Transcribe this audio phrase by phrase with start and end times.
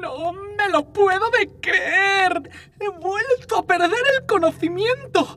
[0.00, 2.50] No me lo puedo de creer.
[2.78, 5.36] He vuelto a perder el conocimiento.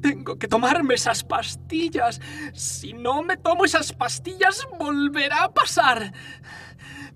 [0.00, 2.20] Tengo que tomarme esas pastillas.
[2.52, 6.12] Si no me tomo esas pastillas, volverá a pasar.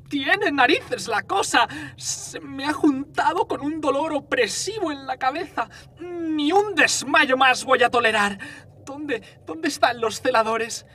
[0.08, 1.68] Tiene narices la cosa.
[1.96, 5.68] Se me ha juntado con un dolor opresivo en la cabeza.
[6.00, 8.38] Ni un desmayo más voy a tolerar.
[8.88, 10.86] ¿Dónde, dónde están los celadores?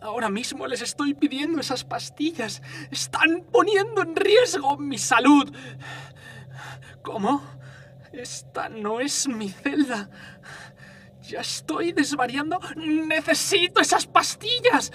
[0.00, 2.62] Ahora mismo les estoy pidiendo esas pastillas.
[2.92, 5.52] Están poniendo en riesgo mi salud.
[7.02, 7.42] ¿Cómo?
[8.12, 10.08] Esta no es mi celda.
[11.22, 12.60] Ya estoy desvariando.
[12.76, 14.92] Necesito esas pastillas.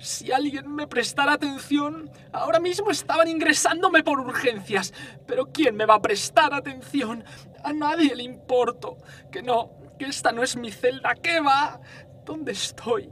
[0.00, 4.92] Si alguien me prestara atención, ahora mismo estaban ingresándome por urgencias.
[5.28, 7.22] Pero ¿quién me va a prestar atención?
[7.62, 8.98] A nadie le importo.
[9.30, 11.14] Que no, que esta no es mi celda.
[11.14, 11.80] ¿Qué va?
[12.24, 13.10] ¿Dónde estoy?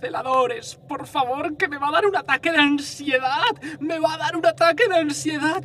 [0.00, 3.44] Celadores, por favor, que me va a dar un ataque de ansiedad.
[3.80, 5.62] Me va a dar un ataque de ansiedad.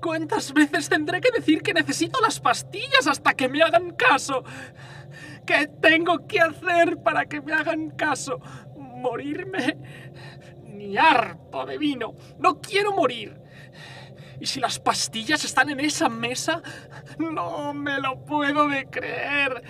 [0.00, 4.44] ¿Cuántas veces tendré que decir que necesito las pastillas hasta que me hagan caso?
[5.46, 8.40] ¿Qué tengo que hacer para que me hagan caso?
[8.76, 9.78] ¿Morirme?
[10.64, 12.14] Ni harto de vino.
[12.38, 13.39] No quiero morir.
[14.40, 16.62] ¿Y si las pastillas están en esa mesa?
[17.18, 19.62] No me lo puedo creer.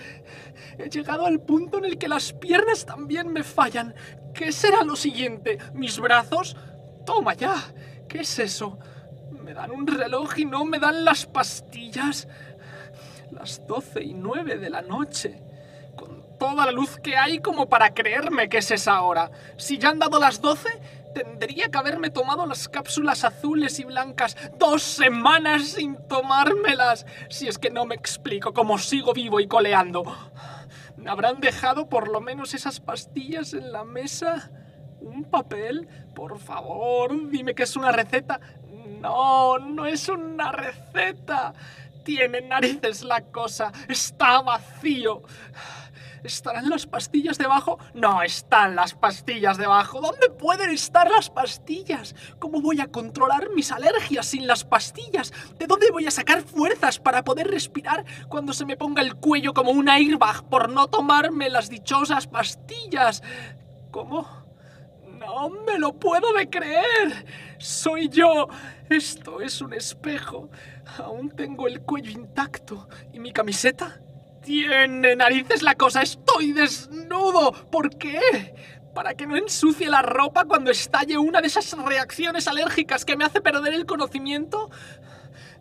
[0.77, 3.93] He llegado al punto en el que las piernas también me fallan.
[4.33, 5.57] ¿Qué será lo siguiente?
[5.73, 6.55] ¿Mis brazos?
[7.05, 7.55] Toma ya.
[8.07, 8.79] ¿Qué es eso?
[9.43, 12.29] ¿Me dan un reloj y no me dan las pastillas?
[13.31, 15.43] Las doce y nueve de la noche.
[15.97, 19.31] Con toda la luz que hay como para creerme que es esa hora.
[19.57, 20.69] Si ya han dado las doce,
[21.13, 27.05] tendría que haberme tomado las cápsulas azules y blancas dos semanas sin tomármelas.
[27.29, 30.03] Si es que no me explico cómo sigo vivo y coleando.
[30.97, 34.51] ¿Me habrán dejado por lo menos esas pastillas en la mesa?
[34.99, 35.87] ¿Un papel?
[36.13, 38.39] Por favor, dime que es una receta.
[38.99, 41.53] No, no es una receta.
[42.03, 43.71] Tiene narices la cosa.
[43.87, 45.23] Está vacío.
[46.23, 47.79] ¿Estarán las pastillas debajo?
[47.93, 50.01] No están las pastillas debajo.
[50.01, 52.15] ¿Dónde pueden estar las pastillas?
[52.37, 55.33] ¿Cómo voy a controlar mis alergias sin las pastillas?
[55.57, 59.53] ¿De dónde voy a sacar fuerzas para poder respirar cuando se me ponga el cuello
[59.53, 63.23] como un airbag por no tomarme las dichosas pastillas?
[63.89, 64.27] ¿Cómo?
[65.17, 67.25] No me lo puedo de creer.
[67.57, 68.47] Soy yo.
[68.89, 70.49] Esto es un espejo.
[70.97, 72.87] Aún tengo el cuello intacto.
[73.11, 74.01] ¿Y mi camiseta?
[74.43, 77.51] Tiene narices la cosa, estoy desnudo.
[77.69, 78.55] ¿Por qué?
[78.93, 83.23] Para que no ensucie la ropa cuando estalle una de esas reacciones alérgicas que me
[83.23, 84.69] hace perder el conocimiento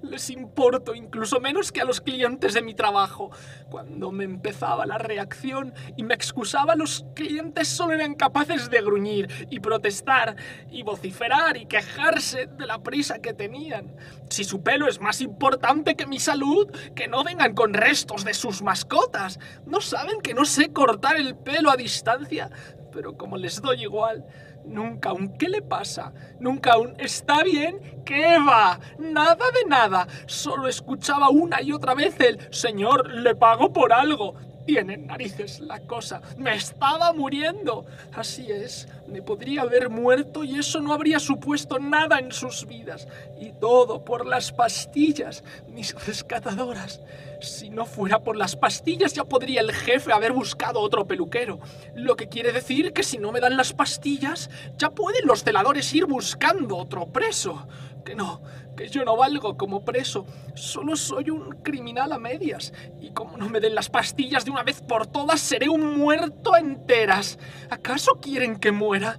[0.02, 3.30] les importo incluso menos que a los clientes de mi trabajo.
[3.70, 9.46] Cuando me empezaba la reacción y me excusaba, los clientes solo eran capaces de gruñir
[9.50, 10.36] y protestar
[10.70, 13.94] y vociferar y quejarse de la prisa que tenían.
[14.28, 18.34] Si su pelo es más importante que mi salud, que no vengan con restos de
[18.34, 19.38] sus mascotas.
[19.66, 22.50] ¿No saben que no sé cortar el pelo a distancia?
[22.92, 24.24] Pero como les doy igual,
[24.64, 26.12] Nunca aún, ¿qué le pasa?
[26.38, 28.02] Nunca aún, ¿está bien?
[28.04, 28.78] ¿Qué va?
[28.98, 30.06] Nada de nada.
[30.26, 34.34] Solo escuchaba una y otra vez el Señor, le pago por algo.
[34.66, 36.20] Tiene narices la cosa.
[36.36, 37.86] Me estaba muriendo.
[38.12, 43.08] Así es, me podría haber muerto y eso no habría supuesto nada en sus vidas.
[43.40, 47.00] Y todo por las pastillas, mis rescatadoras.
[47.40, 51.58] Si no fuera por las pastillas ya podría el jefe haber buscado otro peluquero.
[51.94, 55.92] Lo que quiere decir que si no me dan las pastillas, ya pueden los celadores
[55.94, 57.66] ir buscando otro preso.
[58.04, 58.42] Que no,
[58.76, 60.26] que yo no valgo como preso.
[60.54, 62.72] Solo soy un criminal a medias.
[63.00, 66.56] Y como no me den las pastillas de una vez por todas, seré un muerto
[66.56, 67.38] enteras.
[67.70, 69.18] ¿Acaso quieren que muera?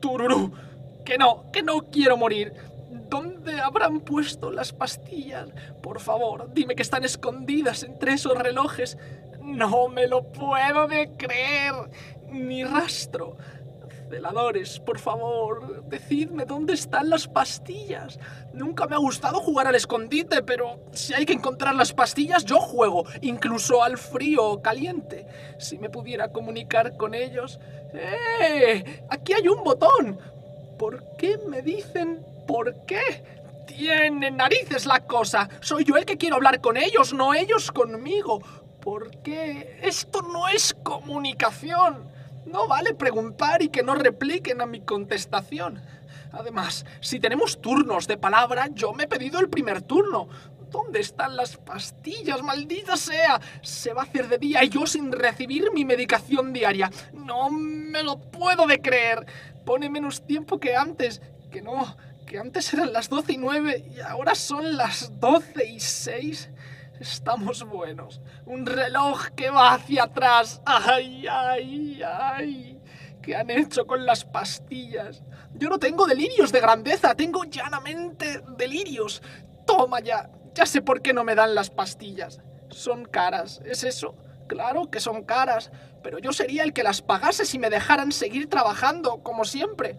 [0.00, 0.52] Tururú.
[1.04, 2.52] Que no, que no quiero morir.
[2.90, 5.50] ¿Dónde habrán puesto las pastillas?
[5.82, 8.96] Por favor, dime que están escondidas entre esos relojes.
[9.42, 11.74] No me lo puedo de creer.
[12.30, 13.36] Ni rastro.
[14.08, 18.18] Celadores, por favor, decidme dónde están las pastillas.
[18.54, 22.58] Nunca me ha gustado jugar al escondite, pero si hay que encontrar las pastillas, yo
[22.58, 25.26] juego, incluso al frío o caliente.
[25.58, 27.60] Si me pudiera comunicar con ellos...
[27.92, 29.04] ¡Eh!
[29.10, 30.18] Aquí hay un botón.
[30.78, 33.22] ¿Por qué me dicen por qué?
[33.66, 35.48] Tiene narices la cosa.
[35.60, 38.40] Soy yo el que quiero hablar con ellos, no ellos conmigo.
[38.80, 39.78] ¿Por qué?
[39.82, 42.10] Esto no es comunicación.
[42.46, 45.82] No vale preguntar y que no repliquen a mi contestación.
[46.32, 50.28] Además, si tenemos turnos de palabra, yo me he pedido el primer turno.
[50.70, 52.42] ¿Dónde están las pastillas?
[52.42, 53.40] ¡Maldita sea!
[53.62, 56.90] Se va a hacer de día y yo sin recibir mi medicación diaria.
[57.12, 59.26] No me lo puedo de creer.
[59.66, 61.20] Pone menos tiempo que antes.
[61.50, 61.96] Que no,
[62.28, 66.50] que antes eran las 12 y 9 y ahora son las 12 y 6.
[67.00, 68.20] Estamos buenos.
[68.44, 70.60] Un reloj que va hacia atrás.
[70.66, 72.80] ¡Ay, ay, ay!
[73.22, 75.22] ¿Qué han hecho con las pastillas?
[75.54, 79.22] Yo no tengo delirios de grandeza, tengo llanamente delirios.
[79.66, 80.30] Toma ya.
[80.54, 82.42] Ya sé por qué no me dan las pastillas.
[82.68, 84.14] Son caras, ¿es eso?
[84.48, 85.70] Claro que son caras,
[86.02, 89.96] pero yo sería el que las pagase si me dejaran seguir trabajando, como siempre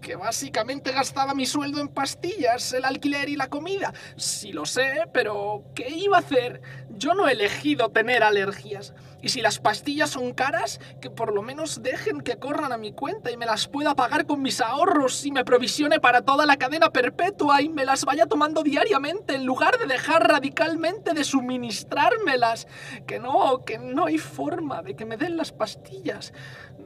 [0.00, 3.92] que básicamente gastaba mi sueldo en pastillas, el alquiler y la comida.
[4.16, 6.60] Sí lo sé, pero ¿qué iba a hacer?
[6.98, 8.92] Yo no he elegido tener alergias.
[9.22, 12.92] Y si las pastillas son caras, que por lo menos dejen que corran a mi
[12.92, 16.56] cuenta y me las pueda pagar con mis ahorros y me provisione para toda la
[16.56, 22.66] cadena perpetua y me las vaya tomando diariamente en lugar de dejar radicalmente de suministrármelas.
[23.06, 26.32] Que no, que no hay forma de que me den las pastillas.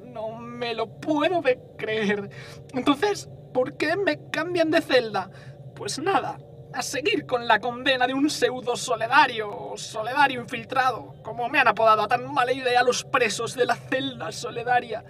[0.04, 1.42] No me lo puedo
[1.78, 2.28] creer.
[2.74, 5.30] Entonces, ¿por qué me cambian de celda?
[5.74, 6.38] Pues nada,
[6.74, 11.68] a seguir con la condena de un pseudo soledario o soledario infiltrado, como me han
[11.68, 15.04] apodado a tan mala idea los presos de la celda soledaria.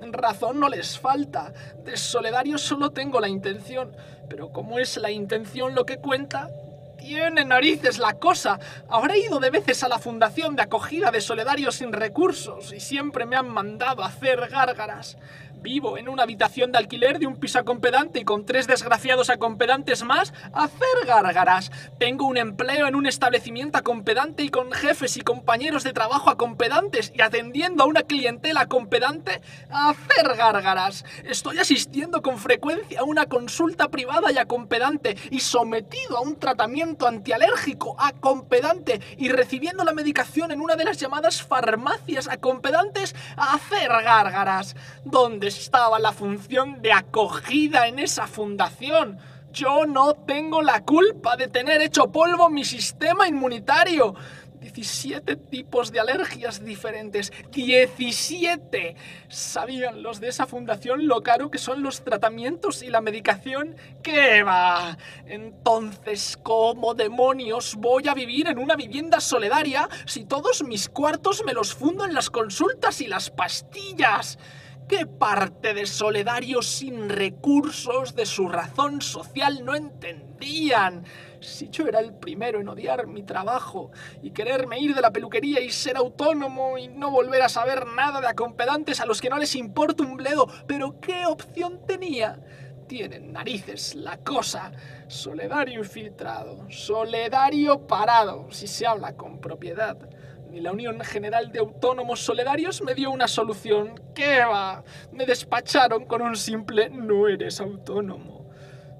[0.00, 1.52] Razón no les falta.
[1.84, 3.96] De soledario solo tengo la intención,
[4.28, 6.48] pero como es la intención lo que cuenta,
[7.00, 8.58] tiene narices la cosa.
[8.88, 13.24] Habré ido de veces a la fundación de acogida de solidarios sin recursos y siempre
[13.26, 15.16] me han mandado a hacer gárgaras.
[15.62, 20.02] Vivo en una habitación de alquiler de un piso acompedante y con tres desgraciados acompedantes
[20.04, 21.70] más hacer gárgaras.
[21.98, 27.12] Tengo un empleo en un establecimiento acompedante y con jefes y compañeros de trabajo acompedantes
[27.14, 31.04] y atendiendo a una clientela acompedante hacer gárgaras.
[31.24, 37.06] Estoy asistiendo con frecuencia a una consulta privada y acompedante y sometido a un tratamiento
[37.06, 43.90] antialérgico acompedante y recibiendo la medicación en una de las llamadas farmacias acompedantes a hacer
[43.90, 44.74] gárgaras.
[45.04, 49.18] ¿Dónde estaba la función de acogida en esa fundación.
[49.52, 54.14] Yo no tengo la culpa de tener hecho polvo mi sistema inmunitario.
[54.60, 57.32] 17 tipos de alergias diferentes.
[57.50, 58.94] 17.
[59.28, 63.74] ¿Sabían los de esa fundación lo caro que son los tratamientos y la medicación?
[64.02, 64.98] ¿Qué va?
[65.26, 71.54] Entonces, ¿cómo demonios voy a vivir en una vivienda solidaria si todos mis cuartos me
[71.54, 74.38] los fundo en las consultas y las pastillas?
[74.88, 81.04] ¿Qué parte de solidarios sin recursos de su razón social no entendían?
[81.40, 83.92] Si yo era el primero en odiar mi trabajo
[84.22, 88.20] y quererme ir de la peluquería y ser autónomo y no volver a saber nada
[88.20, 92.40] de acompedantes a los que no les importa un bledo, pero ¿qué opción tenía?
[92.88, 94.72] Tienen narices la cosa.
[95.06, 99.96] Soledario infiltrado, soledario parado, si se habla con propiedad
[100.50, 104.00] ni la Unión General de Autónomos Solidarios me dio una solución.
[104.14, 104.82] ¿Qué va?
[105.12, 108.50] Me despacharon con un simple no eres autónomo.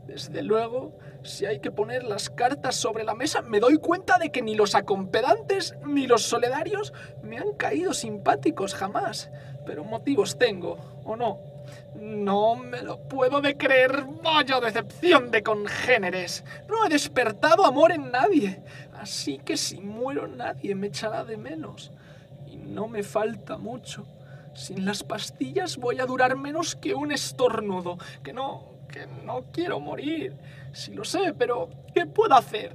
[0.06, 4.31] Desde luego, si hay que poner las cartas sobre la mesa, me doy cuenta de
[4.31, 6.93] que ni los acompedantes ni los solidarios
[7.23, 9.31] me han caído simpáticos jamás.
[9.67, 11.50] Pero motivos tengo, ¿o no?
[12.00, 14.05] No me lo puedo de creer.
[14.23, 16.44] Vaya decepción de congéneres.
[16.67, 18.62] No he despertado amor en nadie.
[18.94, 21.93] Así que si muero nadie me echará de menos.
[22.47, 24.06] Y no me falta mucho.
[24.55, 27.99] Sin las pastillas voy a durar menos que un estornudo.
[28.23, 30.34] Que no, que no quiero morir.
[30.72, 32.74] Sí lo sé, pero ¿qué puedo hacer?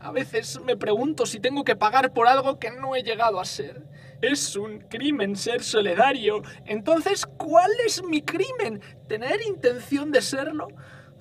[0.00, 3.44] A veces me pregunto si tengo que pagar por algo que no he llegado a
[3.44, 3.82] ser.
[4.20, 6.42] Es un crimen ser solidario.
[6.66, 8.82] Entonces, ¿cuál es mi crimen?
[9.08, 10.68] ¿Tener intención de serlo?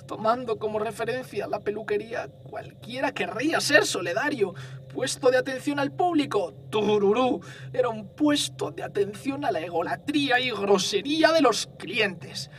[0.05, 4.53] Tomando como referencia la peluquería, cualquiera querría ser solidario.
[4.93, 7.41] Puesto de atención al público, tururú,
[7.71, 12.49] era un puesto de atención a la egolatría y grosería de los clientes.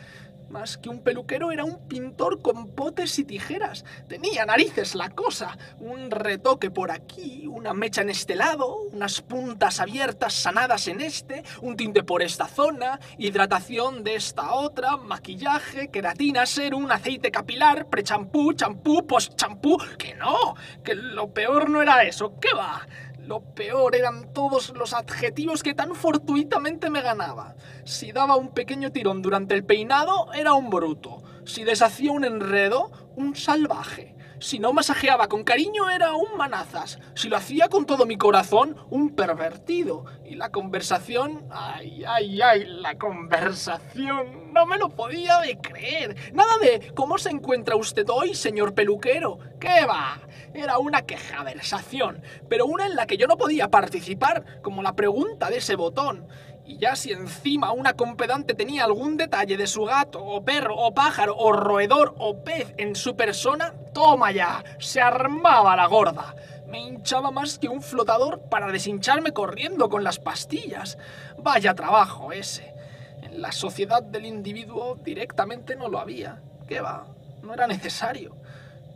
[0.51, 3.85] Más que un peluquero era un pintor con potes y tijeras.
[4.09, 5.57] Tenía narices la cosa.
[5.79, 11.45] Un retoque por aquí, una mecha en este lado, unas puntas abiertas sanadas en este,
[11.61, 18.51] un tinte por esta zona, hidratación de esta otra, maquillaje, queratina, serum, aceite capilar, pre-champú,
[18.51, 19.77] champú, post-champú.
[19.97, 22.37] Que no, que lo peor no era eso.
[22.41, 22.85] ¿Qué va?
[23.21, 27.55] Lo peor eran todos los adjetivos que tan fortuitamente me ganaba.
[27.85, 31.21] Si daba un pequeño tirón durante el peinado, era un bruto.
[31.45, 34.15] Si deshacía un enredo, un salvaje.
[34.41, 36.97] Si no masajeaba con cariño era un manazas.
[37.13, 40.05] Si lo hacía con todo mi corazón, un pervertido.
[40.25, 41.45] Y la conversación...
[41.51, 44.51] Ay, ay, ay, la conversación.
[44.51, 46.33] No me lo podía creer.
[46.33, 49.37] Nada de ¿cómo se encuentra usted hoy, señor peluquero?
[49.59, 50.19] ¿Qué va?
[50.55, 55.51] Era una quejaversación, pero una en la que yo no podía participar, como la pregunta
[55.51, 56.27] de ese botón.
[56.71, 60.93] Y ya si encima una compedante tenía algún detalle de su gato, o perro, o
[60.93, 66.33] pájaro, o roedor, o pez en su persona, toma ya, se armaba la gorda.
[66.69, 70.97] Me hinchaba más que un flotador para deshincharme corriendo con las pastillas.
[71.37, 72.73] Vaya trabajo ese.
[73.21, 76.41] En la sociedad del individuo directamente no lo había.
[76.69, 77.05] ¿Qué va?
[77.43, 78.37] No era necesario.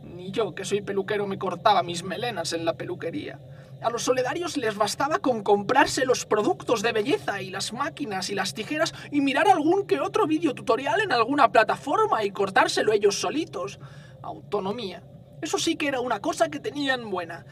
[0.02, 3.38] Ni yo, que soy peluquero, me cortaba mis melenas en la peluquería.
[3.82, 8.34] A los soledarios les bastaba con comprarse los productos de belleza y las máquinas y
[8.34, 13.20] las tijeras y mirar algún que otro vídeo tutorial en alguna plataforma y cortárselo ellos
[13.20, 13.78] solitos.
[14.22, 15.02] Autonomía.
[15.42, 17.44] Eso sí que era una cosa que tenían buena.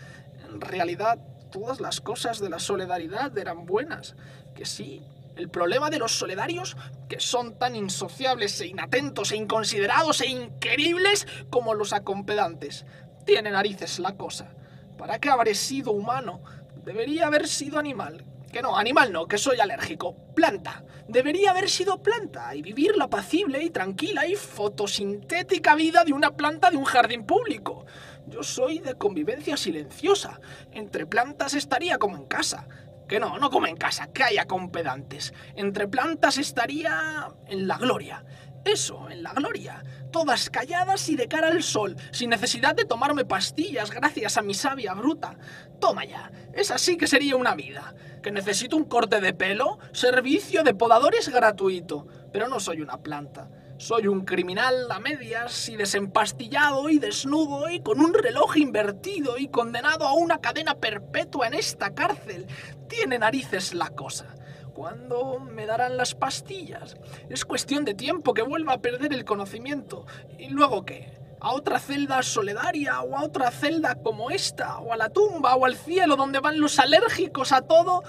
[0.49, 1.19] En realidad,
[1.53, 4.17] todas las cosas de la solidaridad eran buenas.
[4.55, 5.03] Que sí,
[5.37, 6.77] el problema de los soledarios,
[7.09, 12.87] que son tan insociables e inatentos e inconsiderados e increíbles como los acompedantes.
[13.27, 14.55] Tiene narices la cosa.
[14.97, 16.43] ¿Para qué habré sido humano?
[16.85, 18.25] Debería haber sido animal.
[18.53, 20.15] Que no, animal no, que soy alérgico.
[20.35, 20.85] Planta.
[21.09, 26.31] Debería haber sido planta y vivir la apacible y tranquila y fotosintética vida de una
[26.37, 27.85] planta de un jardín público.
[28.27, 30.41] Yo soy de convivencia silenciosa.
[30.73, 32.69] Entre plantas estaría como en casa.
[33.09, 35.35] Que no, no como en casa, que haya con pedantes.
[35.57, 38.25] Entre plantas estaría en la gloria.
[38.65, 39.83] Eso, en la gloria.
[40.11, 44.55] Todas calladas y de cara al sol, sin necesidad de tomarme pastillas gracias a mi
[44.55, 45.37] savia bruta.
[45.81, 47.95] Toma ya, esa sí que sería una vida.
[48.23, 52.07] Que necesito un corte de pelo, servicio de podadores gratuito.
[52.33, 53.51] Pero no soy una planta.
[53.77, 59.49] Soy un criminal a medias y desempastillado y desnudo y con un reloj invertido y
[59.49, 62.47] condenado a una cadena perpetua en esta cárcel.
[62.89, 64.35] Tiene narices la cosa.
[64.75, 66.97] ¿Cuándo me darán las pastillas?
[67.29, 70.05] Es cuestión de tiempo que vuelva a perder el conocimiento.
[70.37, 71.13] ¿Y luego qué?
[71.41, 74.79] ¿A otra celda solidaria o a otra celda como esta?
[74.79, 78.03] ¿O a la tumba o al cielo donde van los alérgicos a todo?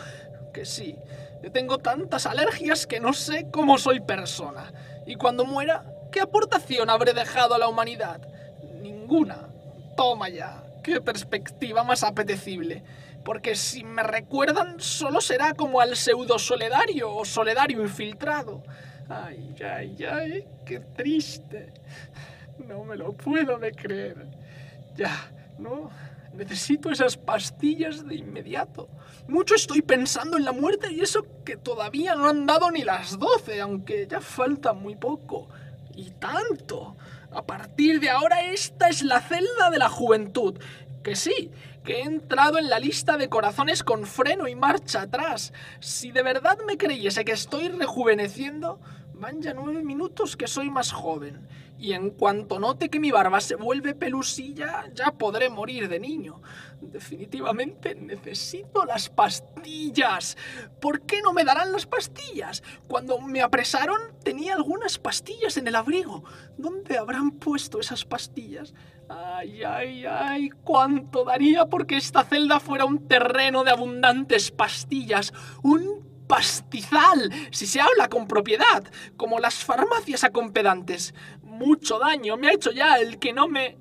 [0.53, 0.97] Que sí,
[1.43, 4.73] yo tengo tantas alergias que no sé cómo soy persona.
[5.05, 8.21] Y cuando muera, ¿qué aportación habré dejado a la humanidad?
[8.81, 9.49] Ninguna.
[9.95, 10.63] Toma ya.
[10.81, 12.83] Qué perspectiva más apetecible.
[13.25, 18.63] Porque si me recuerdan, solo será como al pseudo soledario o soledario infiltrado.
[19.09, 21.73] Ay, ay, ay, qué triste.
[22.67, 24.27] No me lo puedo de creer.
[24.95, 25.89] Ya, no,
[26.35, 28.89] necesito esas pastillas de inmediato.
[29.27, 33.17] Mucho estoy pensando en la muerte y eso que todavía no han dado ni las
[33.17, 35.49] doce, aunque ya falta muy poco.
[35.95, 36.95] Y tanto.
[37.31, 40.59] A partir de ahora esta es la celda de la juventud.
[41.03, 41.51] Que sí,
[41.85, 45.53] que he entrado en la lista de corazones con freno y marcha atrás.
[45.79, 48.81] Si de verdad me creyese que estoy rejuveneciendo,
[49.13, 51.47] van ya nueve minutos que soy más joven
[51.77, 56.41] y en cuanto note que mi barba se vuelve pelusilla, ya podré morir de niño.
[56.81, 60.37] Definitivamente necesito las pastillas.
[60.79, 62.63] ¿Por qué no me darán las pastillas?
[62.87, 66.23] Cuando me apresaron tenía algunas pastillas en el abrigo.
[66.57, 68.73] ¿Dónde habrán puesto esas pastillas?
[69.09, 76.05] Ay, ay, ay, cuánto daría porque esta celda fuera un terreno de abundantes pastillas, un
[76.27, 78.83] pastizal, si se habla con propiedad,
[79.17, 81.13] como las farmacias acompedantes.
[81.55, 82.37] Mucho daño.
[82.37, 83.77] Me ha hecho ya el que no me...